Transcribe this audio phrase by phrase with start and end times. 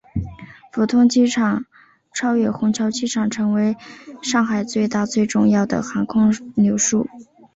[0.71, 1.63] 浦东机场
[2.11, 3.77] 超越虹桥机场成为
[4.23, 6.75] 上海最大最重要的航空枢纽。